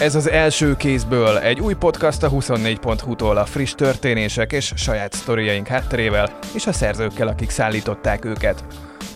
[0.00, 5.66] Ez az első kézből egy új podcast a 24.hu-tól a friss történések és saját sztoriaink
[5.66, 8.64] hátterével és a szerzőkkel, akik szállították őket.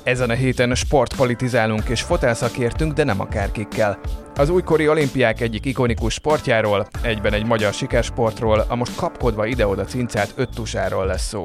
[0.02, 3.98] Ezen a héten sportpolitizálunk és fotelszakértünk, de nem akárkikkel.
[4.34, 10.32] Az újkori olimpiák egyik ikonikus sportjáról, egyben egy magyar sikersportról, a most kapkodva ide-oda cincált
[10.36, 11.42] öttusáról lesz szó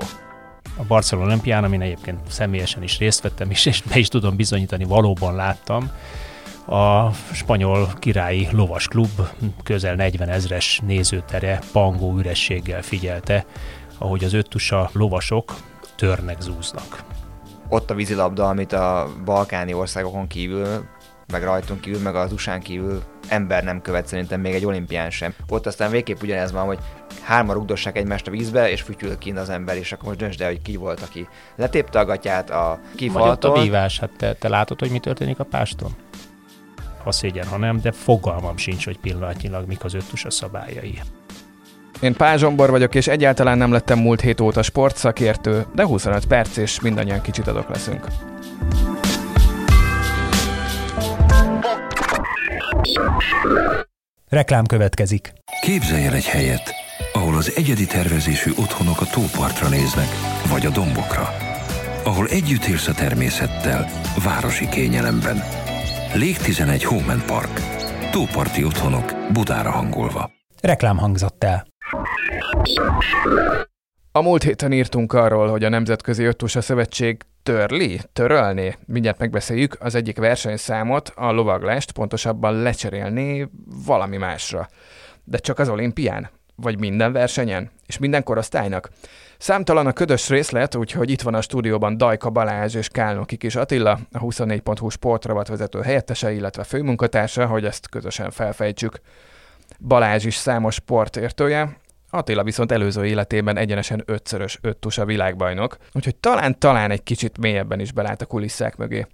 [0.77, 4.83] a Barcelona olimpián, amin egyébként személyesen is részt vettem, és, és be is tudom bizonyítani,
[4.83, 5.91] valóban láttam,
[6.65, 9.09] a spanyol királyi lovas klub
[9.63, 13.45] közel 40 ezres nézőtere pangó ürességgel figyelte,
[13.97, 15.55] ahogy az öttusa lovasok
[15.95, 17.03] törnek, zúznak.
[17.69, 20.85] Ott a vízilabda, amit a balkáni országokon kívül,
[21.31, 25.33] meg rajtunk kívül, meg az usa kívül ember nem követ szerintem még egy olimpián sem.
[25.49, 26.79] Ott aztán végképp ugyanez van, hogy
[27.21, 30.47] hárma rugdossák egymást a vízbe, és fütyül kint az ember, és akkor most döntsd el,
[30.47, 33.51] hogy ki volt, aki letépte a gatyát a kifaltól.
[33.51, 35.95] Vagy a vívás, hát te, te látod, hogy mi történik a páston?
[37.05, 41.01] Ha szégyen, ha nem, de fogalmam sincs, hogy pillanatnyilag mik az öttus a szabályai.
[41.99, 46.79] Én Pázsombor vagyok, és egyáltalán nem lettem múlt hét óta sportszakértő, de 25 perc, és
[46.79, 48.07] mindannyian kicsit adok leszünk.
[54.29, 55.33] Reklám következik.
[55.61, 56.73] Képzelj el egy helyet,
[57.13, 60.07] ahol az egyedi tervezésű otthonok a tópartra néznek,
[60.49, 61.29] vagy a dombokra.
[62.03, 63.89] Ahol együtt élsz a természettel,
[64.23, 65.43] városi kényelemben–
[66.15, 67.59] Lég 11 Home Park.
[68.11, 70.31] Tóparti otthonok, Budára hangolva.
[70.61, 71.67] Reklám hangzott el.
[74.11, 79.95] A múlt héten írtunk arról, hogy a Nemzetközi Öttusa Szövetség törli, törölni, mindjárt megbeszéljük, az
[79.95, 83.49] egyik versenyszámot, a lovaglást pontosabban lecserélni
[83.85, 84.67] valami másra.
[85.23, 86.29] De csak az olimpián?
[86.55, 87.71] Vagy minden versenyen?
[87.85, 88.89] És minden korosztálynak?
[89.45, 93.99] Számtalan a ködös részlet, úgyhogy itt van a stúdióban Dajka Balázs és Kálnoki Kis Attila,
[94.11, 98.99] a 24.hu sportravat vezető helyettese, illetve főmunkatársa, hogy ezt közösen felfejtsük.
[99.79, 101.77] Balázs is számos sportértője,
[102.09, 108.21] Attila viszont előző életében egyenesen ötszörös öttusa világbajnok, úgyhogy talán-talán egy kicsit mélyebben is belát
[108.21, 109.05] a kulisszák mögé.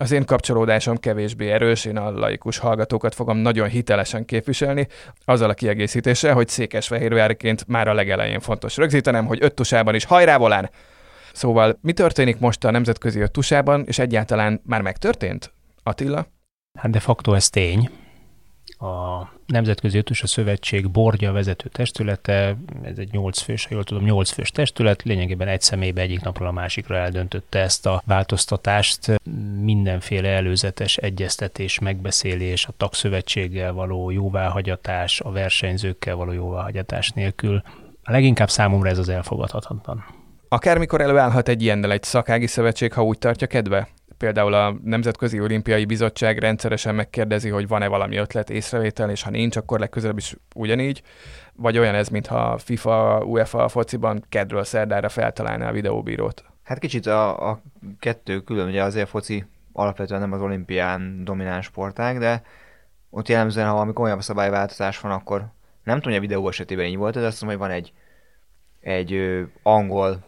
[0.00, 4.86] Az én kapcsolódásom kevésbé erős, én a laikus hallgatókat fogom nagyon hitelesen képviselni,
[5.24, 10.70] azzal a kiegészítéssel, hogy Székesfehérvárként már a legelején fontos rögzítenem, hogy öttusában is hajrá volán!
[11.32, 15.52] Szóval mi történik most a nemzetközi öttusában, és egyáltalán már megtörtént?
[15.82, 16.26] Attila?
[16.78, 17.90] Hát de facto ez tény
[18.78, 24.04] a Nemzetközi Ötös a Szövetség bordja vezető testülete, ez egy 8 fős, ha jól tudom,
[24.04, 29.20] 8 fős testület, lényegében egy személybe egyik napról a másikra eldöntötte ezt a változtatást.
[29.60, 37.62] Mindenféle előzetes egyeztetés, megbeszélés, a tagszövetséggel való jóváhagyatás, a versenyzőkkel való jóváhagyatás nélkül.
[38.02, 40.04] A leginkább számomra ez az elfogadhatatlan.
[40.48, 43.88] Akármikor előállhat egy ilyennel egy szakági szövetség, ha úgy tartja kedve?
[44.18, 49.56] Például a Nemzetközi Olimpiai Bizottság rendszeresen megkérdezi, hogy van-e valami ötlet, észrevétel, és ha nincs,
[49.56, 51.02] akkor legközelebb is ugyanígy.
[51.54, 56.44] Vagy olyan ez, mintha a FIFA, UEFA fociban kedről szerdára feltalálná a videóbírót.
[56.64, 57.60] Hát kicsit a, a
[57.98, 62.42] kettő külön, ugye azért foci alapvetően nem az olimpián domináns sportág, de
[63.10, 65.38] ott jellemzően, ha valami komolyabb szabályváltozás van, akkor
[65.82, 67.92] nem tudom, hogy a videó esetében így volt, de azt mondom, hogy van egy,
[68.80, 70.24] egy angol,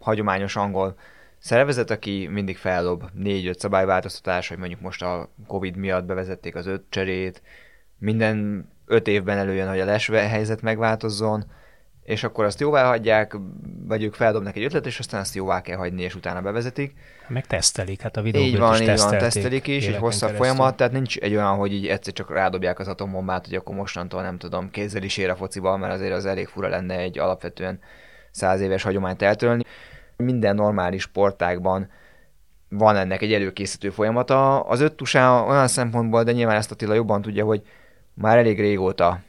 [0.00, 0.96] hagyományos angol
[1.44, 6.84] szervezet, aki mindig fellob négy-öt szabályváltoztatás, hogy mondjuk most a Covid miatt bevezették az öt
[6.88, 7.42] cserét,
[7.98, 11.44] minden öt évben előjön, hogy a lesve helyzet megváltozzon,
[12.02, 13.36] és akkor azt jóvá hagyják,
[13.86, 16.94] vagy ők feldobnak egy ötlet, és aztán azt jóvá kell hagyni, és utána bevezetik.
[17.28, 20.46] Meg tesztelik, hát a videót így van, is így van, tesztelik is, egy hosszabb keresztül.
[20.46, 24.22] folyamat, tehát nincs egy olyan, hogy így egyszer csak rádobják az atombombát, hogy akkor mostantól
[24.22, 27.80] nem tudom, kézzel is ér a focival, mert azért az elég fura lenne egy alapvetően
[28.30, 29.64] száz éves hagyományt eltörölni.
[30.16, 31.90] Minden normális sportágban
[32.68, 34.60] van ennek egy előkészítő folyamata.
[34.60, 37.62] Az öttusá olyan szempontból, de nyilván ezt Attila jobban tudja, hogy
[38.14, 39.20] már elég régóta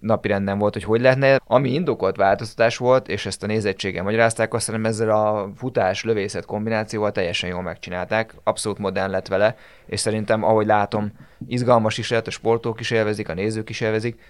[0.00, 1.40] napirenden volt, hogy hogy lehetne.
[1.44, 7.12] Ami indokolt változtatás volt, és ezt a nézettséggel magyarázták, azt hiszem ezzel a futás-lövészet kombinációval
[7.12, 8.34] teljesen jól megcsinálták.
[8.44, 9.56] Abszolút modern lett vele,
[9.86, 11.12] és szerintem, ahogy látom,
[11.46, 14.20] izgalmas is lehet, a sportok is élvezik, a nézők is élvezik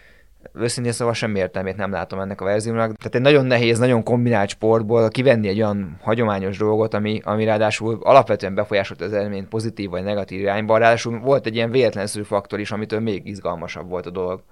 [0.54, 2.96] őszintén szóval semmi értelmét nem látom ennek a verziónak.
[2.96, 7.98] Tehát egy nagyon nehéz, nagyon kombinált sportból kivenni egy olyan hagyományos dolgot, ami, ami ráadásul
[8.02, 12.70] alapvetően befolyásolt az eredményt pozitív vagy negatív irányba, ráadásul volt egy ilyen véletlenszerű faktor is,
[12.70, 14.42] amitől még izgalmasabb volt a dolog.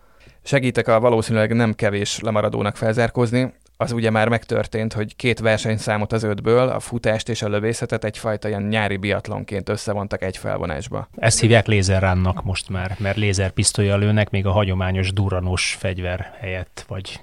[0.43, 6.22] Segítek a valószínűleg nem kevés lemaradónak felzárkózni az ugye már megtörtént, hogy két versenyszámot az
[6.22, 11.08] ötből, a futást és a lövészetet egyfajta ilyen nyári biatlonként összevontak egy felvonásba.
[11.16, 17.20] Ezt hívják lézerránnak most már, mert lézerpisztolya lőnek még a hagyományos duranos fegyver helyett, vagy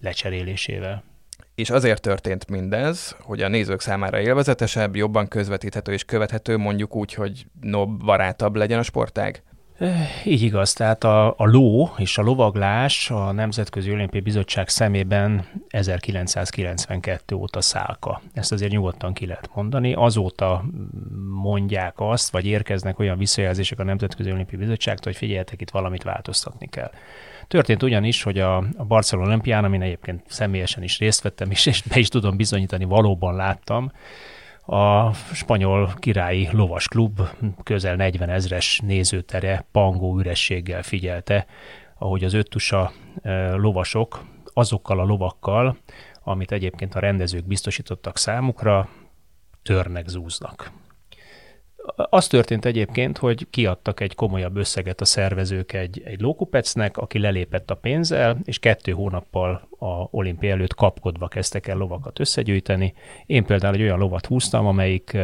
[0.00, 1.04] lecserélésével.
[1.54, 7.14] És azért történt mindez, hogy a nézők számára élvezetesebb, jobban közvetíthető és követhető, mondjuk úgy,
[7.14, 9.42] hogy nobb, barátabb legyen a sportág?
[10.24, 17.34] Így igaz, tehát a, a ló és a lovaglás a Nemzetközi Olimpiai Bizottság szemében 1992
[17.34, 18.20] óta szálka.
[18.32, 19.94] Ezt azért nyugodtan ki lehet mondani.
[19.94, 20.64] Azóta
[21.42, 26.66] mondják azt, vagy érkeznek olyan visszajelzések a Nemzetközi Olimpiai Bizottságtól, hogy figyeljetek, itt valamit változtatni
[26.68, 26.90] kell.
[27.48, 31.82] Történt ugyanis, hogy a, a Barcelona olimpián, amin egyébként személyesen is részt vettem, és, és
[31.82, 33.92] be is tudom bizonyítani, valóban láttam,
[34.70, 37.20] a spanyol királyi lovas klub
[37.62, 41.46] közel 40 ezres nézőtere pangó ürességgel figyelte,
[41.98, 42.92] ahogy az öttusa
[43.22, 45.76] e, lovasok azokkal a lovakkal,
[46.22, 48.88] amit egyébként a rendezők biztosítottak számukra,
[49.62, 50.72] törnek, zúznak.
[51.96, 57.70] Az történt egyébként, hogy kiadtak egy komolyabb összeget a szervezők egy, egy lókupecnek, aki lelépett
[57.70, 62.94] a pénzzel, és kettő hónappal a olimpia előtt kapkodva kezdtek el lovakat összegyűjteni.
[63.26, 65.16] Én például egy olyan lovat húztam, amelyik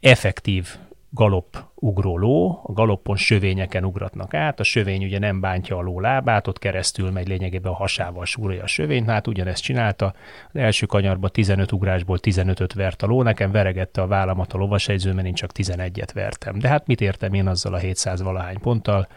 [0.00, 0.76] effektív
[1.10, 6.00] galop ugró ló, a galoppon sövényeken ugratnak át, a sövény ugye nem bántja a ló
[6.00, 10.14] lábát, ott keresztül megy lényegében a hasával súrolja a sövényt, hát ugyanezt csinálta.
[10.52, 15.12] Az első kanyarban 15 ugrásból 15-öt vert a ló, nekem veregette a vállamat a lovasegyző,
[15.12, 16.58] mert én csak 11-et vertem.
[16.58, 19.08] De hát mit értem én azzal a 700 valahány ponttal?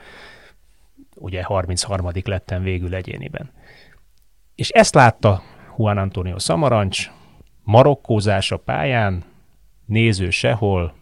[1.16, 3.51] Ugye 33 lettem végül egyéniben.
[4.56, 5.42] És ezt látta
[5.78, 7.12] Juan Antonio Samarancs,
[7.63, 9.24] marokkózás a pályán,
[9.86, 10.94] néző sehol,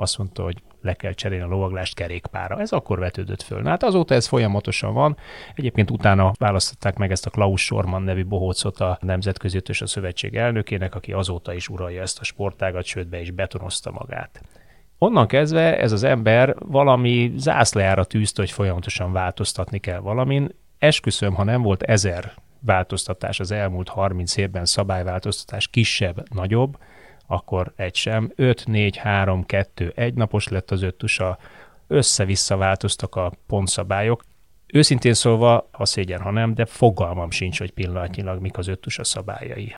[0.00, 2.60] azt mondta, hogy le kell cserélni a lovaglást kerékpára.
[2.60, 3.62] Ez akkor vetődött föl.
[3.62, 5.16] Na, hát azóta ez folyamatosan van.
[5.54, 10.94] Egyébként utána választották meg ezt a Klaus Sorman nevű bohócot a Nemzetközi a Szövetség elnökének,
[10.94, 14.42] aki azóta is uralja ezt a sportágat, sőt be is betonozta magát.
[14.98, 20.48] Onnan kezdve ez az ember valami zászlajára tűzte, hogy folyamatosan változtatni kell valamin.
[20.78, 26.78] Esküszöm, ha nem volt ezer változtatás az elmúlt 30 évben, szabályváltoztatás kisebb, nagyobb,
[27.30, 28.32] akkor egy sem.
[28.34, 31.38] 5, 4, 3, 2, egy napos lett az öttusa,
[31.86, 34.22] össze-vissza változtak a pontszabályok.
[34.66, 39.74] Őszintén szólva, ha szégyen, ha nem, de fogalmam sincs, hogy pillanatnyilag mik az öttusa szabályai.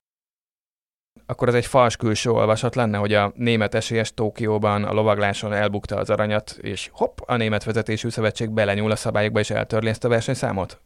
[1.25, 5.95] Akkor ez egy fals külső olvasat lenne, hogy a német esélyes Tókióban a lovagláson elbukta
[5.95, 10.09] az aranyat, és hopp, a német vezetésű szövetség belenyúl a szabályokba és eltörli ezt a
[10.09, 10.81] versenyszámot?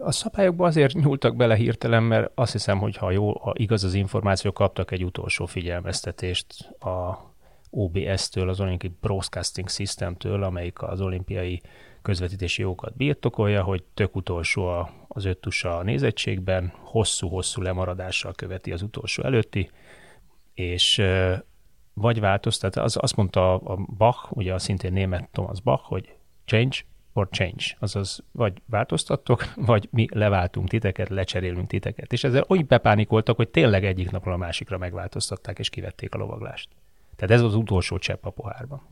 [0.00, 3.94] A szabályokban azért nyúltak bele hirtelen, mert azt hiszem, hogy ha jó, ha igaz az
[3.94, 7.30] információ, kaptak egy utolsó figyelmeztetést a
[7.70, 11.60] OBS-től, az Olympic Broadcasting System-től, amelyik az olimpiai
[12.02, 19.22] közvetítési jogokat birtokolja, hogy tök utolsó az öttusa a nézettségben, hosszú-hosszú lemaradással követi az utolsó
[19.22, 19.70] előtti,
[20.54, 21.02] és
[21.94, 26.14] vagy változtat, az, azt mondta a Bach, ugye a szintén német Thomas Bach, hogy
[26.44, 26.76] change
[27.12, 32.12] or change, azaz vagy változtattok, vagy mi leváltunk titeket, lecserélünk titeket.
[32.12, 36.68] És ezzel úgy bepánikoltak, hogy tényleg egyik napról a másikra megváltoztatták, és kivették a lovaglást.
[37.16, 38.82] Tehát ez az utolsó csepp a pohárban.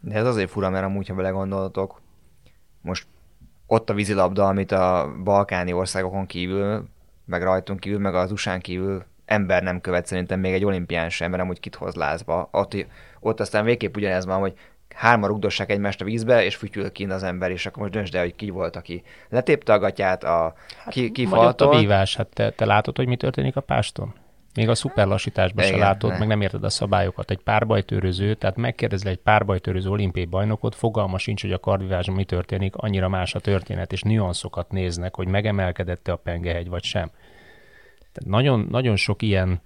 [0.00, 2.00] De ez azért fura, mert amúgy, ha belegondoltok,
[2.80, 3.06] most
[3.66, 6.88] ott a vízilabda, amit a balkáni országokon kívül,
[7.24, 11.30] meg rajtunk kívül, meg az usa kívül ember nem követ szerintem még egy olimpián sem,
[11.30, 12.48] mert amúgy kit hoz lázba.
[12.52, 12.86] Ott,
[13.20, 14.54] ott aztán végképp ugyanez van, hogy
[14.94, 18.22] hárman rugdossák egymást a vízbe, és fütyül ki az ember, és akkor most döntsd el,
[18.22, 21.68] hogy ki volt, aki letépte a gatyát, a, hát, ki, ki faltol.
[21.68, 24.14] a vívás, hát te, te látod, hogy mi történik a páston?
[24.54, 26.18] Még a szuperlassításban se látod, ne.
[26.18, 27.30] meg nem érted a szabályokat.
[27.30, 32.76] Egy párbajtörőző, tehát megkérdezel egy párbajtörőző olimpiai bajnokot, fogalma sincs, hogy a kardvívásban mi történik,
[32.76, 37.10] annyira más a történet, és nüanszokat néznek, hogy megemelkedette a pengehegy, vagy sem.
[38.12, 39.60] Tehát nagyon, nagyon sok ilyen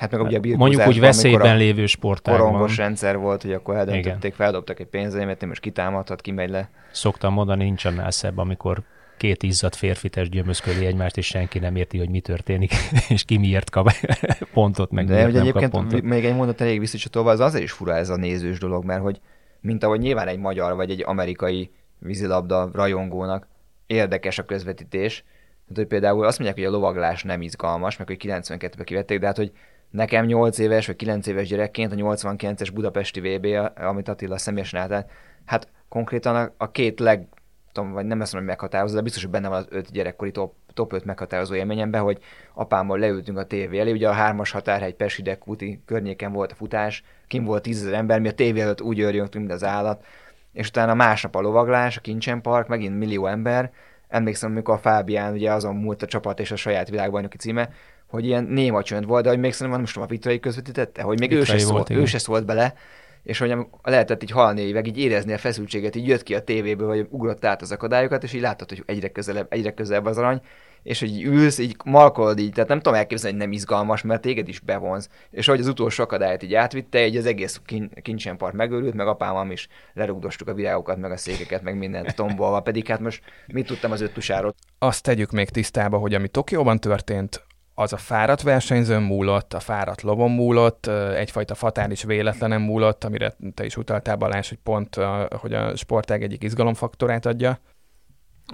[0.00, 2.46] Hát meg ugye a Mondjuk úgy veszélyben lévő sportágban.
[2.46, 6.70] Korongos rendszer volt, hogy akkor eldöntötték, feldobtak egy pénzémet, most kitámadhat, ki megy le.
[6.90, 8.82] Szoktam mondani, nincs annál szebb, amikor
[9.16, 12.72] két izzadt férfites gyömözköli egymást, és senki nem érti, hogy mi történik,
[13.08, 13.90] és ki miért kap
[14.52, 16.02] pontot, meg De miért nem egyébként kap pontot.
[16.02, 19.20] még egy mondat elég visszacsatolva, az azért is fura ez a nézős dolog, mert hogy
[19.60, 23.48] mint ahogy nyilván egy magyar vagy egy amerikai vízilabda rajongónak
[23.86, 25.24] érdekes a közvetítés,
[25.70, 29.26] tehát, hogy például azt mondják, hogy a lovaglás nem izgalmas, meg hogy 92-ben kivették, de
[29.26, 29.52] hát, hogy
[29.90, 35.06] Nekem 8 éves vagy 9 éves gyerekként a 89-es budapesti VB, amit Attila személyesen állt,
[35.44, 37.26] hát konkrétan a, a két leg,
[37.72, 40.30] tudom, vagy nem azt mondom, hogy meghatározó, de biztos, hogy benne van az öt gyerekkori
[40.30, 42.18] top, top 5 meghatározó élményemben, hogy
[42.54, 47.02] apámmal leültünk a tévé elé, ugye a hármas határhegy Pesidek úti környéken volt a futás,
[47.26, 50.04] kim volt tízezer ember, mi a tévé előtt úgy örjöntünk, mint az állat,
[50.52, 53.72] és utána másnap a lovaglás, a Kincsen Park, megint millió ember,
[54.08, 57.68] emlékszem, amikor a Fábián ugye azon múlt a csapat és a saját világbajnoki címe,
[58.10, 61.32] hogy ilyen néma csönd volt, de hogy még szerintem most a Vitrai közvetítette, hogy még
[61.32, 62.74] ő se, szólt, ő se szólt bele,
[63.22, 66.86] és hogy lehetett így halni évek, így érezni a feszültséget, így jött ki a tévéből,
[66.86, 70.40] vagy ugrott át az akadályokat, és így láttad, hogy egyre közelebb, egyre közelebb az arany,
[70.82, 74.48] és hogy ülsz, így markolod így, tehát nem tudom elképzelni, hogy nem izgalmas, mert téged
[74.48, 75.08] is bevonz.
[75.30, 79.50] És ahogy az utolsó akadályt így átvitte, így az egész kin- kincsenpart megőrült, meg apámmal
[79.50, 83.92] is lerugdostuk a virágokat, meg a székeket, meg mindent tombolva, pedig hát most mit tudtam
[83.92, 84.54] az öttusáról.
[84.78, 87.44] Azt tegyük még tisztába, hogy ami Tokióban történt,
[87.80, 93.64] az a fáradt versenyzőn múlott, a fáradt lovon múlott, egyfajta fatális véletlenen múlott, amire te
[93.64, 94.94] is utaltál Balázs, hogy pont,
[95.30, 97.58] hogy a sportág egyik izgalomfaktorát adja.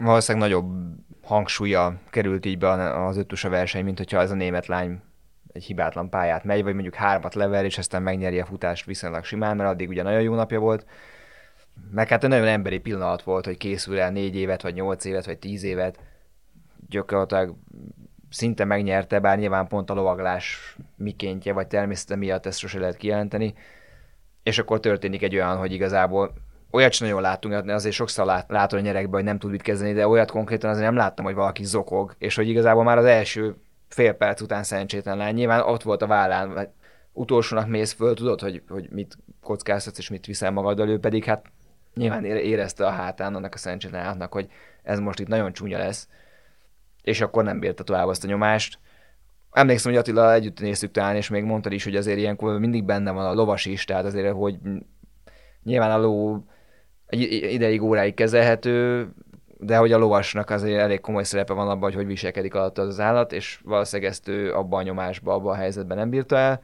[0.00, 0.66] Valószínűleg nagyobb
[1.22, 2.68] hangsúlya került így be
[3.06, 5.00] az öttusa verseny, mint hogyha ez a német lány
[5.52, 9.56] egy hibátlan pályát megy, vagy mondjuk hármat lever, és aztán megnyeri a futást viszonylag simán,
[9.56, 10.86] mert addig ugye nagyon jó napja volt.
[11.90, 15.26] Meg hát egy nagyon emberi pillanat volt, hogy készül el négy évet, vagy nyolc évet,
[15.26, 15.98] vagy tíz évet.
[16.88, 17.56] Gyakorlatilag
[18.36, 23.54] szinte megnyerte, bár nyilván pont a lovaglás mikéntje, vagy természete miatt ezt sose lehet kijelenteni.
[24.42, 26.32] És akkor történik egy olyan, hogy igazából
[26.70, 29.92] olyat sem nagyon látunk, azért sokszor lát, látod a nyerekben, hogy nem tud mit kezdeni,
[29.92, 33.56] de olyat konkrétan azért nem láttam, hogy valaki zokog, és hogy igazából már az első
[33.88, 36.68] fél perc után szerencsétlen lány, nyilván ott volt a vállán, vagy
[37.12, 41.46] utolsónak mész föl, tudod, hogy, hogy mit kockáztatsz és mit viszel magaddal, ő pedig hát
[41.94, 44.48] nyilván érezte a hátán annak a szerencsétlen hogy
[44.82, 46.08] ez most itt nagyon csúnya lesz,
[47.06, 48.78] és akkor nem bírta tovább azt a nyomást.
[49.50, 53.10] Emlékszem, hogy Attila együtt néztük talán, és még mondtad is, hogy azért ilyenkor mindig benne
[53.10, 54.58] van a lovas is, tehát azért, hogy
[55.62, 56.44] nyilván a ló
[57.06, 57.20] egy
[57.52, 59.08] ideig, óráig kezelhető,
[59.58, 63.00] de hogy a lovasnak azért elég komoly szerepe van abban, hogy hogy viselkedik alatt az
[63.00, 66.60] állat, és valószínűleg ezt ő abban a nyomásban, abban a helyzetben nem bírta el.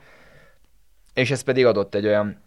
[1.14, 2.40] És ez pedig adott egy olyan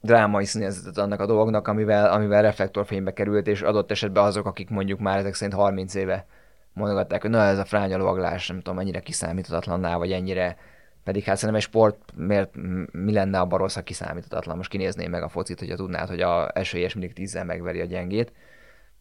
[0.00, 5.00] drámai színezetet annak a dolognak, amivel, amivel reflektorfénybe került, és adott esetben azok, akik mondjuk
[5.00, 6.26] már ezek szerint 30 éve
[6.72, 10.56] mondogatták, hogy na ez a fránya lovaglás, nem tudom, mennyire kiszámíthatatlanná, vagy ennyire
[11.04, 12.50] pedig hát szerintem egy sport, miért,
[12.92, 14.56] mi lenne a rossz, ha kiszámíthatatlan?
[14.56, 18.32] Most kinézném meg a focit, hogyha tudnád, hogy a esélyes mindig tízzel megveri a gyengét.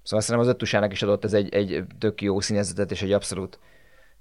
[0.04, 3.60] Szóval szerintem az öttusának is adott ez egy, egy tök jó színezetet, és egy abszolút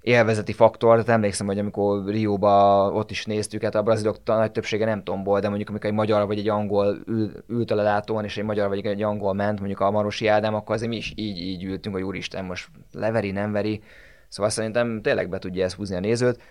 [0.01, 0.91] élvezeti faktor.
[0.91, 5.39] Tehát emlékszem, hogy amikor Rióba ott is néztük, hát a brazilok nagy többsége nem tombol,
[5.39, 8.67] de mondjuk amikor egy magyar vagy egy angol ül, ült a lelátón, és egy magyar
[8.67, 11.95] vagy egy angol ment, mondjuk a Marosi Ádám, akkor azért mi is így, így ültünk,
[11.95, 13.81] hogy úristen, most leveri, nem veri.
[14.27, 16.41] Szóval szerintem tényleg be tudja ezt húzni a nézőt.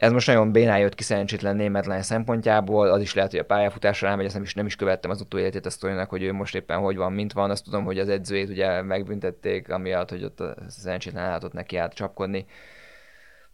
[0.00, 4.08] Ez most nagyon bénán jött ki szerencsétlen német szempontjából, az is lehet, hogy a pályafutásra
[4.08, 6.78] rámegy, ezt nem is, nem is követtem az utóéletét a sztorinak, hogy ő most éppen
[6.78, 7.50] hogy van, mint van.
[7.50, 11.94] Azt tudom, hogy az edzőjét ugye megbüntették, amiatt, hogy ott a szerencsétlen állatot neki át
[11.94, 12.46] csapkodni.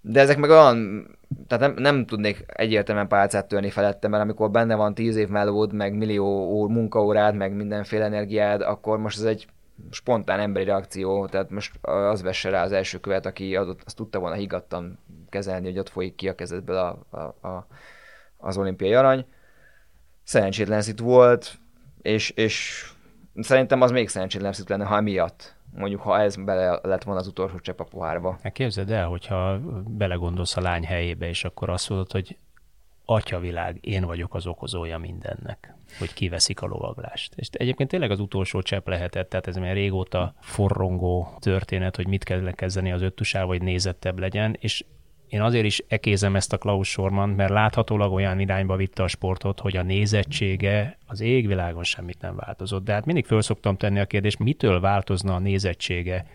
[0.00, 1.06] De ezek meg olyan,
[1.46, 5.72] tehát nem, nem tudnék egyértelműen pálcát törni felette, mert amikor benne van tíz év melód,
[5.72, 9.46] meg millió munkaórád, meg mindenféle energiád, akkor most ez egy
[9.90, 14.18] spontán emberi reakció, tehát most az vesse rá az első követ, aki adott, azt tudta
[14.18, 14.98] volna higgadtan
[15.36, 17.66] kezelni, hogy ott folyik ki a kezedből a, a, a,
[18.36, 19.24] az olimpiai arany.
[20.22, 21.58] Szerencsétlen szitu volt,
[22.02, 22.84] és, és
[23.40, 27.26] szerintem az még szerencsétlen szitu lenne, ha miatt mondjuk ha ez bele lett volna az
[27.26, 28.38] utolsó csepp a pohárba.
[28.42, 32.36] Hát képzeld el, hogyha belegondolsz a lány helyébe, és akkor azt mondod, hogy
[33.04, 37.32] atyavilág, én vagyok az okozója mindennek, hogy kiveszik a lovaglást.
[37.36, 42.24] És egyébként tényleg az utolsó csepp lehetett, tehát ez már régóta forrongó történet, hogy mit
[42.24, 44.84] kell kezdeni az öttusával, hogy nézettebb legyen, és
[45.28, 49.60] én azért is ekézem ezt a Klaus Sorman, mert láthatólag olyan irányba vitte a sportot,
[49.60, 52.84] hogy a nézettsége az égvilágon semmit nem változott.
[52.84, 56.26] De hát mindig föl szoktam tenni a kérdést, mitől változna a nézettsége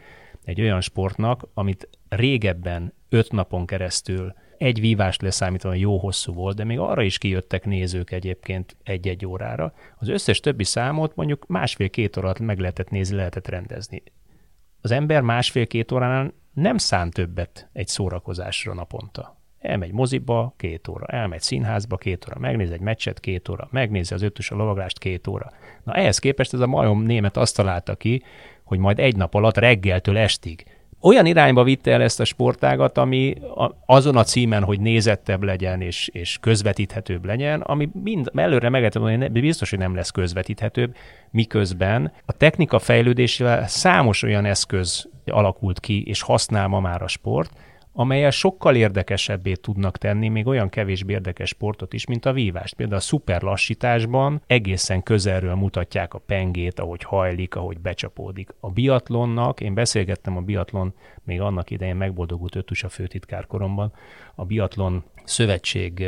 [0.44, 6.64] egy olyan sportnak, amit régebben öt napon keresztül egy vívást leszámítva jó hosszú volt, de
[6.64, 9.74] még arra is kijöttek nézők egyébként egy-egy órára.
[9.98, 14.04] Az összes többi számot mondjuk másfél-két órát meg lehetett nézni, lehetett rendezni.
[14.82, 19.40] Az ember másfél-két óránál nem szán többet egy szórakozásra naponta.
[19.60, 24.22] Elmegy moziba két óra, elmegy színházba két óra, megnéz egy meccset két óra, megnézi az
[24.22, 25.52] ötös a lovaglást két óra.
[25.84, 28.24] Na ehhez képest ez a majom német azt találta ki,
[28.64, 30.66] hogy majd egy nap alatt reggeltől estig
[31.02, 33.36] olyan irányba vitte el ezt a sportágat, ami
[33.86, 38.84] azon a címen, hogy nézettebb legyen és, és közvetíthetőbb legyen, ami mind előre meg
[39.32, 40.96] hogy biztos, hogy nem lesz közvetíthetőbb,
[41.32, 47.52] miközben a technika fejlődésével számos olyan eszköz alakult ki, és használ ma már a sport,
[47.94, 52.74] amelyel sokkal érdekesebbé tudnak tenni még olyan kevésbé érdekes sportot is, mint a vívást.
[52.74, 58.50] Például a szuper lassításban egészen közelről mutatják a pengét, ahogy hajlik, ahogy becsapódik.
[58.60, 60.94] A biatlonnak, én beszélgettem a biatlon
[61.24, 63.94] még annak idején megboldogult ötus a főtitkár koromban,
[64.36, 66.06] a biatlon szövetség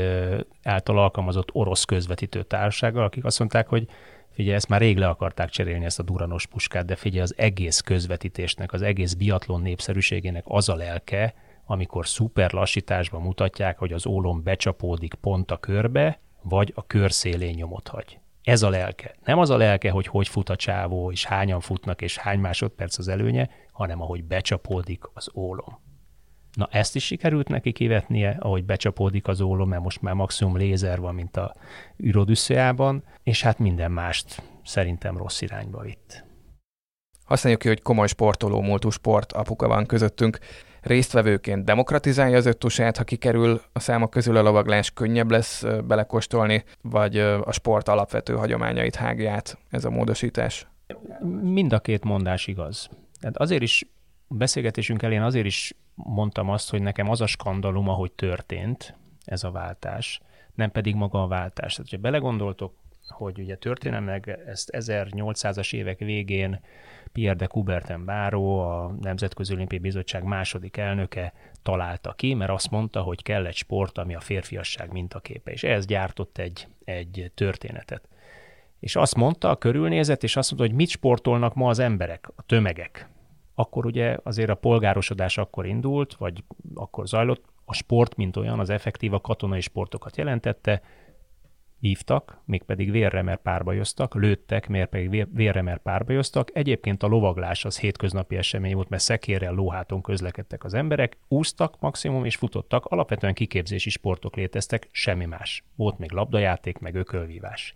[0.63, 3.87] által alkalmazott orosz közvetítő társasággal, akik azt mondták, hogy
[4.33, 7.79] Figyelj, ezt már rég le akarták cserélni, ezt a duranos puskát, de figyelj, az egész
[7.79, 11.33] közvetítésnek, az egész biatlon népszerűségének az a lelke,
[11.65, 17.53] amikor szuper lassításban mutatják, hogy az ólom becsapódik pont a körbe, vagy a kör szélén
[17.53, 18.19] nyomot hagy.
[18.43, 19.15] Ez a lelke.
[19.23, 22.97] Nem az a lelke, hogy hogy fut a csávó, és hányan futnak, és hány másodperc
[22.97, 25.81] az előnye, hanem ahogy becsapódik az ólom.
[26.53, 30.99] Na ezt is sikerült neki kivetnie, ahogy becsapódik az ólom, mert most már maximum lézer
[30.99, 31.55] van, mint a
[32.03, 36.25] űrodüsszőjában, és hát minden mást szerintem rossz irányba vitt.
[37.25, 40.39] Használjuk ki, hogy komoly sportoló múltú sport apuka van közöttünk.
[40.83, 47.17] Résztvevőként demokratizálja az öttusát, ha kikerül a számok közül a lovaglás, könnyebb lesz belekostolni, vagy
[47.19, 50.67] a sport alapvető hagyományait hágját ez a módosítás?
[51.41, 52.89] Mind a két mondás igaz.
[53.19, 53.85] Tehát azért is
[54.27, 59.51] beszélgetésünk elén azért is mondtam azt, hogy nekem az a skandalum, ahogy történt ez a
[59.51, 60.21] váltás,
[60.53, 61.73] nem pedig maga a váltás.
[61.73, 62.73] Tehát, ha belegondoltok,
[63.07, 66.59] hogy ugye történelmileg ezt 1800-as évek végén
[67.13, 73.01] Pierre de Coubertin Báró, a Nemzetközi Olimpiai Bizottság második elnöke találta ki, mert azt mondta,
[73.01, 78.07] hogy kell egy sport, ami a férfiasság mintaképe, és ehhez gyártott egy, egy történetet.
[78.79, 82.41] És azt mondta, a körülnézet, és azt mondta, hogy mit sportolnak ma az emberek, a
[82.45, 83.09] tömegek.
[83.55, 86.43] Akkor ugye azért a polgárosodás akkor indult, vagy
[86.73, 90.81] akkor zajlott, a sport, mint olyan, az effektív a katonai sportokat jelentette,
[91.83, 96.23] hívtak, mégpedig vérre, mert párba jöztek, lőttek, miért pedig vérre, mert párba.
[96.53, 102.25] Egyébként a lovaglás az hétköznapi esemény volt, mert szekérrel, lóháton közlekedtek az emberek, úsztak maximum
[102.25, 105.63] és futottak, alapvetően kiképzési sportok léteztek, semmi más.
[105.75, 107.75] Volt még labdajáték, meg ökölvívás.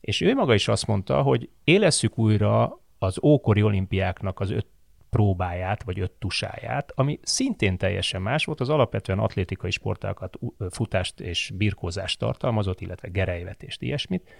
[0.00, 4.66] És ő maga is azt mondta, hogy élesszük újra az ókori olimpiáknak az öt
[5.12, 10.38] próbáját, vagy öt tusáját, ami szintén teljesen más volt, az alapvetően atlétikai sportákat,
[10.70, 14.30] futást és birkózást tartalmazott, illetve gerejvetést, ilyesmit.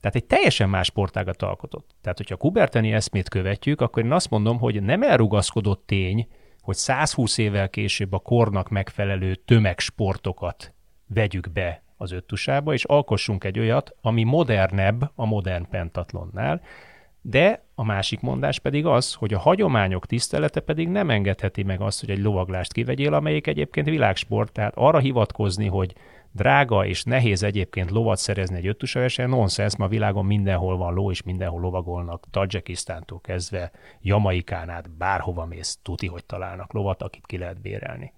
[0.00, 1.90] Tehát egy teljesen más sportágat alkotott.
[2.00, 6.28] Tehát, hogyha Kuberteni eszmét követjük, akkor én azt mondom, hogy nem elrugaszkodott tény,
[6.60, 10.74] hogy 120 évvel később a kornak megfelelő tömegsportokat
[11.06, 16.60] vegyük be az öttusába, és alkossunk egy olyat, ami modernebb a modern pentatlonnál,
[17.22, 22.00] de a másik mondás pedig az, hogy a hagyományok tisztelete pedig nem engedheti meg azt,
[22.00, 25.94] hogy egy lovaglást kivegyél, amelyik egyébként világsport, tehát arra hivatkozni, hogy
[26.32, 31.22] drága és nehéz egyébként lovat szerezni egy öttusavesen, nonsens, ma világon mindenhol van ló, és
[31.22, 33.70] mindenhol lovagolnak, Tajikisztántól kezdve
[34.00, 38.12] Jamaikán át, bárhova mész, tuti, hogy találnak lovat, akit ki lehet bérelni.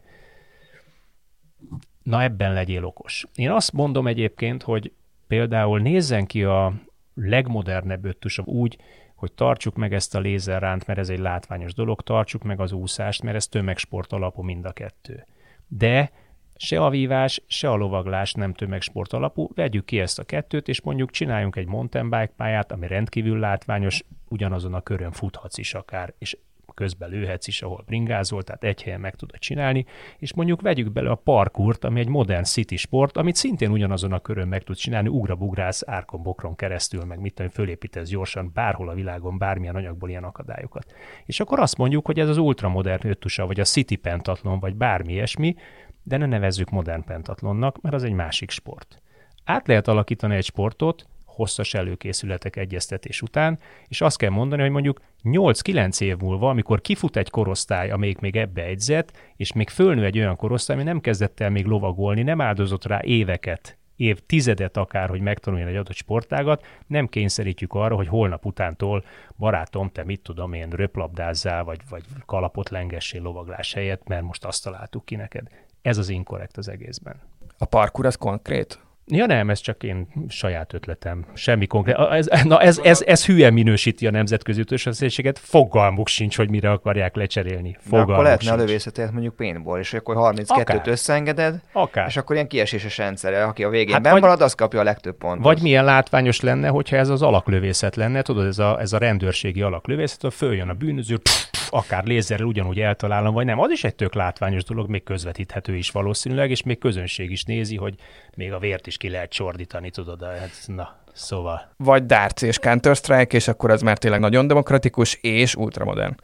[2.02, 3.26] Na ebben legyél okos.
[3.34, 4.92] Én azt mondom egyébként, hogy
[5.26, 6.72] például nézzen ki a
[7.14, 8.78] legmodernebb öttusav úgy,
[9.14, 13.22] hogy tartsuk meg ezt a lézerránt, mert ez egy látványos dolog, tartsuk meg az úszást,
[13.22, 15.26] mert ez tömegsport alapú mind a kettő.
[15.68, 16.10] De
[16.56, 20.80] se a vívás, se a lovaglás nem tömegsport alapú, vegyük ki ezt a kettőt, és
[20.80, 26.14] mondjuk csináljunk egy mountain bike pályát, ami rendkívül látványos, ugyanazon a körön futhatsz is akár,
[26.18, 26.36] és
[26.74, 29.86] közben lőhetsz is, ahol bringázol, tehát egy helyen meg tudod csinálni,
[30.18, 34.20] és mondjuk vegyük bele a parkurt, ami egy modern city sport, amit szintén ugyanazon a
[34.20, 38.94] körön meg tudsz csinálni, ugrabugrász árkon, bokron keresztül, meg mit tudom, fölépítesz gyorsan bárhol a
[38.94, 40.94] világon, bármilyen anyagból ilyen akadályokat.
[41.24, 45.12] És akkor azt mondjuk, hogy ez az ultramodern öttusa, vagy a city pentatlon, vagy bármi
[45.12, 45.54] ilyesmi,
[46.02, 49.02] de ne nevezzük modern pentatlonnak, mert az egy másik sport.
[49.44, 55.00] Át lehet alakítani egy sportot, hosszas előkészületek egyeztetés után, és azt kell mondani, hogy mondjuk
[55.24, 60.18] 8-9 év múlva, amikor kifut egy korosztály, amelyik még ebbe egyzett, és még fölnő egy
[60.18, 65.08] olyan korosztály, ami nem kezdett el még lovagolni, nem áldozott rá éveket, év tizedet akár,
[65.08, 69.04] hogy megtanuljon egy adott sportágat, nem kényszerítjük arra, hogy holnap utántól
[69.38, 74.62] barátom, te mit tudom én, röplabdázzál, vagy, vagy kalapot lengessél lovaglás helyett, mert most azt
[74.62, 75.48] találtuk ki neked.
[75.82, 77.20] Ez az inkorrekt az egészben.
[77.58, 78.78] A parkour az konkrét?
[79.06, 81.26] Ja nem, ez csak én saját ötletem.
[81.34, 81.96] Semmi konkrét.
[81.96, 85.38] Ez, na ez, ez, ez hülye minősíti a nemzetközi ütősösszéséget.
[85.38, 87.76] Fogalmuk sincs, hogy mire akarják lecserélni.
[87.80, 88.58] Fogalmuk akkor lehetne sincs.
[88.60, 90.80] a lövészetért mondjuk paintball, és akkor 32-t Akár.
[90.84, 92.06] összeengeded, Akár.
[92.06, 95.16] és akkor ilyen kieséses rendszerre, aki a végén hát vagy, marad, az kapja a legtöbb
[95.16, 95.44] pontot.
[95.44, 99.62] Vagy milyen látványos lenne, hogyha ez az alaklövészet lenne, tudod, ez a, ez a rendőrségi
[99.62, 103.60] alaklövészet, hogy följön a bűnöző, pff, akár lézerrel ugyanúgy eltalálom, vagy nem.
[103.60, 107.76] Az is egy tök látványos dolog, még közvetíthető is valószínűleg, és még közönség is nézi,
[107.76, 107.94] hogy
[108.36, 111.72] még a vért is ki lehet csordítani, tudod, hát na, szóval.
[111.76, 116.14] Vagy Darts és Counter-Strike, és akkor ez már tényleg nagyon demokratikus és ultramodern.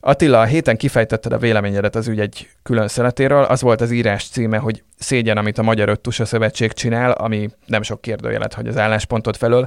[0.00, 4.28] Attila, a héten kifejtetted a véleményedet az ügy egy külön szeletéről, az volt az írás
[4.28, 8.76] címe, hogy szégyen, amit a Magyar Öttusa Szövetség csinál, ami nem sok kérdőjelet hagy az
[8.76, 9.66] álláspontot felől.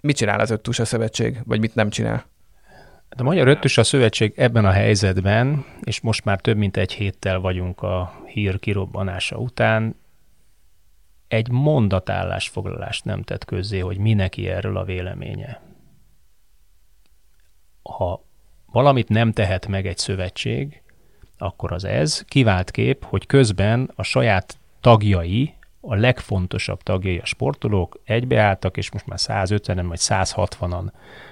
[0.00, 2.26] Mit csinál az Öttusa Szövetség, vagy mit nem csinál?
[3.10, 7.38] Hát a Magyar Öttusa Szövetség ebben a helyzetben, és most már több mint egy héttel
[7.38, 9.96] vagyunk a hír kirobbanása után,
[11.28, 15.60] egy mondatállásfoglalást nem tett közzé, hogy mi neki erről a véleménye.
[17.82, 18.24] Ha
[18.72, 20.82] valamit nem tehet meg egy szövetség,
[21.38, 22.24] akkor az ez.
[22.28, 29.06] Kivált kép, hogy közben a saját tagjai a legfontosabb tagjai a sportolók egybeálltak, és most
[29.06, 30.90] már 150-en vagy 160-an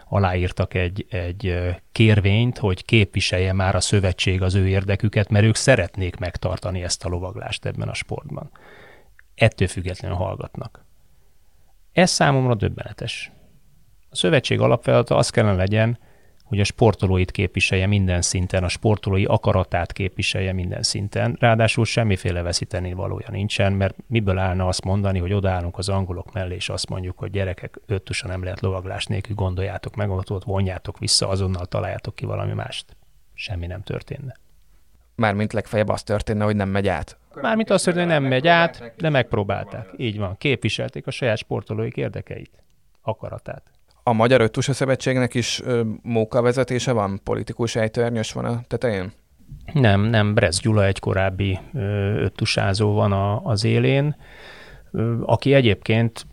[0.09, 6.17] aláírtak egy, egy kérvényt, hogy képviselje már a szövetség az ő érdeküket, mert ők szeretnék
[6.17, 8.51] megtartani ezt a lovaglást ebben a sportban.
[9.35, 10.85] Ettől függetlenül hallgatnak.
[11.92, 13.31] Ez számomra döbbenetes.
[14.11, 15.99] A szövetség alapfeladata az kellene legyen,
[16.44, 21.37] hogy a sportolóit képviselje minden szinten, a sportolói akaratát képviselje minden szinten.
[21.40, 26.55] Ráadásul semmiféle veszíteni valója nincsen, mert miből állna azt mondani, hogy odaállunk az angolok mellé,
[26.55, 31.29] és azt mondjuk, hogy gyerekek, öttusa nem lehet lovaglás nélkül, gondoljátok meg, ott vonjátok vissza,
[31.29, 32.97] azonnal találjátok ki valami mást.
[33.35, 34.37] Semmi nem történne.
[35.14, 37.16] Mármint legfeljebb az történne, hogy nem megy át.
[37.35, 39.88] Mármint az hogy nem megy át, de megpróbálták.
[39.96, 42.50] Így van, képviselték a saját sportolóik érdekeit,
[43.03, 43.62] akaratát.
[44.03, 47.20] A Magyar Öttusa Szövetségnek is ö, móka vezetése van?
[47.22, 49.12] Politikus ejtőernyős van a tetején?
[49.72, 50.35] Nem, nem.
[50.35, 51.81] Brez Gyula egy korábbi ö,
[52.22, 54.16] öttusázó van a, az élén,
[54.90, 56.27] ö, aki egyébként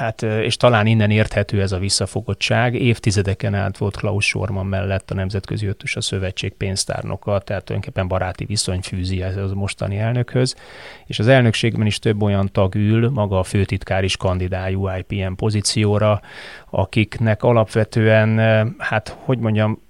[0.00, 2.74] hát, és talán innen érthető ez a visszafogottság.
[2.74, 8.44] Évtizedeken át volt Klaus Sorman mellett a Nemzetközi Öttus a Szövetség pénztárnoka, tehát tulajdonképpen baráti
[8.44, 10.56] viszony fűzi ez a mostani elnökhöz,
[11.06, 16.20] és az elnökségben is több olyan tag ül, maga a főtitkár is kandidál UIPM pozícióra,
[16.70, 18.38] akiknek alapvetően,
[18.78, 19.82] hát hogy mondjam,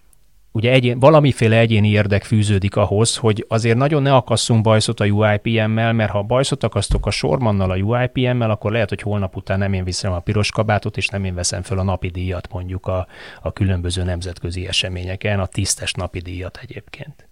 [0.53, 5.93] ugye egyén, valamiféle egyéni érdek fűződik ahhoz, hogy azért nagyon ne akasszunk bajszot a UIPM-mel,
[5.93, 9.85] mert ha bajszot akasztok a Sormannal a UIPM-mel, akkor lehet, hogy holnap után nem én
[9.85, 13.07] viszem a piros kabátot, és nem én veszem föl a napi díjat mondjuk a,
[13.43, 17.29] a különböző nemzetközi eseményeken, a tisztes napi díjat egyébként.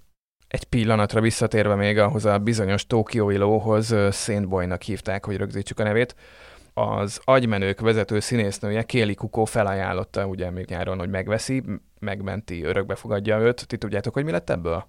[0.49, 6.15] Egy pillanatra visszatérve még ahhoz a bizonyos Tokiói lóhoz, Szénboynak hívták, hogy rögzítsük a nevét
[6.79, 11.63] az agymenők vezető színésznője Kéli Kukó felajánlotta ugye még nyáron, hogy megveszi,
[11.99, 13.67] megmenti, örökbe fogadja őt.
[13.67, 14.87] Ti tudjátok, hogy mi lett ebből?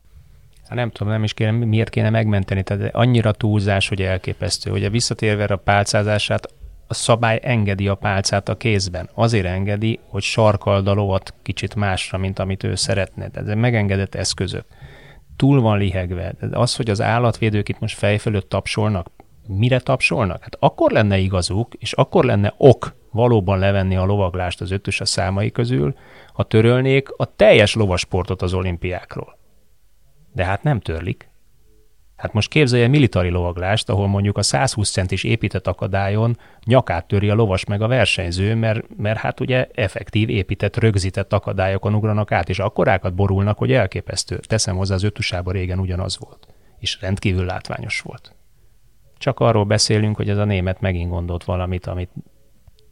[0.67, 2.63] Hát nem tudom, nem is kéne, miért kéne megmenteni.
[2.63, 4.71] Tehát annyira túlzás, hogy elképesztő.
[4.71, 6.54] Ugye visszatérve a pálcázását,
[6.88, 9.10] a szabály engedi a pálcát a kézben.
[9.13, 13.30] Azért engedi, hogy sarkald a lovat kicsit másra, mint amit ő szeretne.
[13.30, 14.65] Tehát ez megengedett eszközök.
[15.36, 16.34] Túl van lihegve.
[16.39, 19.08] De az, hogy az állatvédők itt most fejfölött tapsolnak,
[19.57, 20.41] mire tapsolnak?
[20.43, 25.05] Hát akkor lenne igazuk, és akkor lenne ok valóban levenni a lovaglást az ötös a
[25.05, 25.95] számai közül,
[26.33, 29.38] ha törölnék a teljes lovasportot az olimpiákról.
[30.33, 31.29] De hát nem törlik.
[32.15, 37.33] Hát most képzelje militari lovaglást, ahol mondjuk a 120 centis épített akadályon nyakát töri a
[37.33, 42.59] lovas meg a versenyző, mert, mert hát ugye effektív épített, rögzített akadályokon ugranak át, és
[42.59, 44.39] akkorákat borulnak, hogy elképesztő.
[44.47, 46.47] Teszem hozzá, az ötusában régen ugyanaz volt.
[46.79, 48.38] És rendkívül látványos volt.
[49.19, 52.10] Csak arról beszélünk, hogy ez a német megint gondolt valamit, amit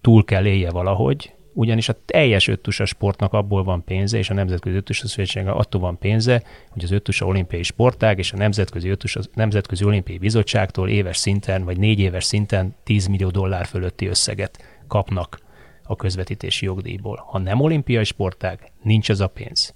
[0.01, 4.75] túl kell élje valahogy, ugyanis a teljes öttusa sportnak abból van pénze, és a Nemzetközi
[4.75, 9.83] Öttusa Szövetségnek attól van pénze, hogy az öttusa olimpiai sportág és a Nemzetközi, öttusa, Nemzetközi
[9.83, 15.39] Olimpiai Bizottságtól éves szinten, vagy négy éves szinten 10 millió dollár fölötti összeget kapnak
[15.83, 17.23] a közvetítési jogdíjból.
[17.27, 19.75] Ha nem olimpiai sportág, nincs ez a pénz.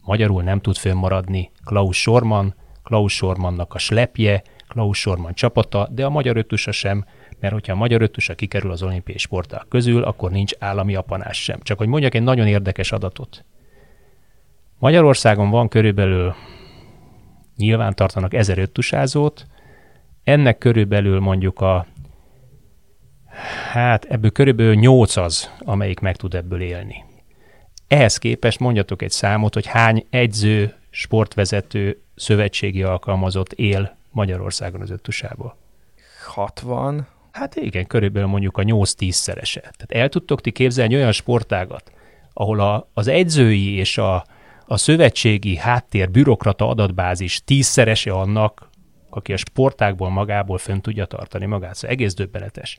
[0.00, 6.10] Magyarul nem tud fönnmaradni Klaus Sorman, Klaus Sormannak a slepje, Klaus Sorman csapata, de a
[6.10, 7.04] magyar öttusa sem,
[7.40, 11.60] mert hogyha a magyar öttusa kikerül az olimpiai sporták közül, akkor nincs állami apanás sem.
[11.62, 13.44] Csak hogy mondjak egy nagyon érdekes adatot.
[14.78, 16.34] Magyarországon van körülbelül,
[17.56, 19.46] nyilván tartanak ezer öttusázót,
[20.24, 21.86] ennek körülbelül mondjuk a,
[23.72, 27.04] hát ebből körülbelül nyolc az, amelyik meg tud ebből élni.
[27.88, 35.56] Ehhez képest mondjatok egy számot, hogy hány egyző, sportvezető, szövetségi alkalmazott él Magyarországon az öttusából.
[36.26, 37.06] 60.
[37.32, 39.60] Hát igen, körülbelül mondjuk a 8-10 szerese.
[39.60, 41.92] Tehát el tudtok ti képzelni olyan sportágat,
[42.32, 44.24] ahol a, az egyzői és a,
[44.66, 48.70] a szövetségi háttér bürokrata adatbázis tízszerese annak,
[49.10, 51.74] aki a sportákból magából fönn tudja tartani magát.
[51.74, 52.78] Szóval egész döbbenetes.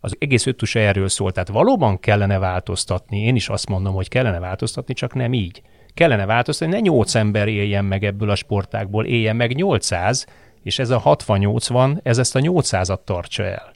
[0.00, 4.38] Az egész öttus erről szól, tehát valóban kellene változtatni, én is azt mondom, hogy kellene
[4.38, 5.62] változtatni, csak nem így.
[5.94, 10.26] Kellene változtatni, ne 8 ember éljen meg ebből a sportákból, éljen meg 800,
[10.68, 13.72] és ez a 60-80, ez ezt a 800-at tartsa el.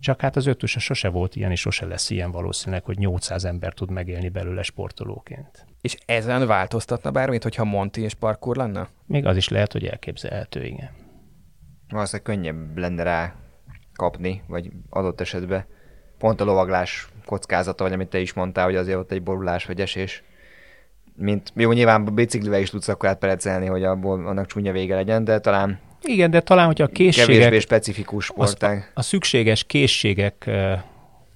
[0.00, 3.72] Csak hát az ötöse sose volt ilyen, és sose lesz ilyen valószínűleg, hogy 800 ember
[3.72, 5.66] tud megélni belőle sportolóként.
[5.80, 8.88] És ezen változtatna bármit, hogyha Monti és parkour lenne?
[9.06, 10.90] Még az is lehet, hogy elképzelhető, igen.
[11.88, 13.34] Valószínűleg könnyebb lenne rá
[13.94, 15.64] kapni, vagy adott esetben
[16.18, 19.80] pont a lovaglás kockázata, vagy amit te is mondtál, hogy azért ott egy borulás vagy
[19.80, 20.24] esés,
[21.16, 25.38] mint jó, nyilván biciklivel is tudsz akkor átperecelni, hogy abból annak csúnya vége legyen, de
[25.38, 27.28] talán igen, de talán, hogyha a készségek...
[27.28, 28.90] Kevésbé specifikus sportág.
[28.94, 30.48] A, a szükséges készségek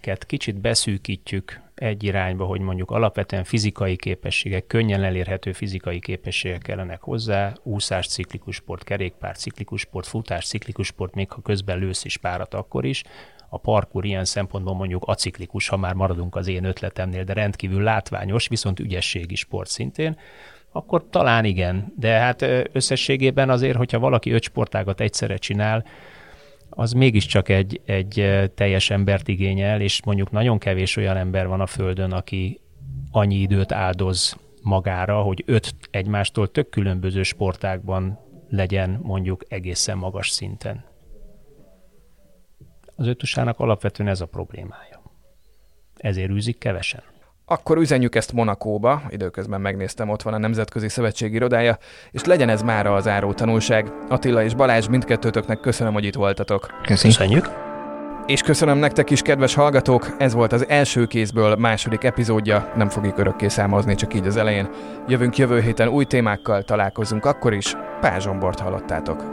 [0.07, 7.03] területeinket kicsit beszűkítjük egy irányba, hogy mondjuk alapvetően fizikai képességek, könnyen elérhető fizikai képességek kellenek
[7.03, 12.17] hozzá, úszás, ciklikus sport, kerékpár, ciklikus sport, futás, ciklikus sport, még ha közben lősz is
[12.17, 13.03] párat akkor is,
[13.49, 18.49] a parkur ilyen szempontból mondjuk aciklikus, ha már maradunk az én ötletemnél, de rendkívül látványos,
[18.49, 20.19] viszont ügyességi sport szintén,
[20.77, 21.93] akkor talán igen.
[21.97, 25.85] De hát összességében azért, hogyha valaki öt sportágat egyszerre csinál,
[26.71, 31.67] az mégiscsak egy, egy teljes embert igényel, és mondjuk nagyon kevés olyan ember van a
[31.67, 32.61] Földön, aki
[33.11, 40.85] annyi időt áldoz magára, hogy öt egymástól tök különböző sportákban legyen mondjuk egészen magas szinten.
[42.97, 45.03] Az ötusának alapvetően ez a problémája.
[45.97, 47.03] Ezért űzik kevesen.
[47.49, 51.79] Akkor üzenjük ezt Monakóba, időközben megnéztem, ott van a Nemzetközi Szövetség irodája,
[52.11, 53.93] és legyen ez mára az áró tanulság.
[54.09, 56.67] Attila és Balázs, mindkettőtöknek köszönöm, hogy itt voltatok.
[56.83, 57.49] Köszönjük.
[58.27, 63.19] És köszönöm nektek is, kedves hallgatók, ez volt az első kézből második epizódja, nem fogjuk
[63.19, 64.69] örökké számozni, csak így az elején.
[65.09, 69.25] Jövünk jövő héten új témákkal, találkozunk akkor is, Pázsombort hallottátok.